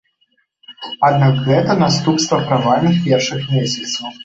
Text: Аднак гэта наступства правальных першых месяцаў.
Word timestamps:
Аднак 1.09 1.37
гэта 1.51 1.77
наступства 1.83 2.41
правальных 2.49 3.01
першых 3.07 3.41
месяцаў. 3.55 4.13